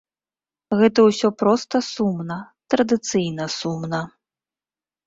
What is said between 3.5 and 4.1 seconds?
сумна.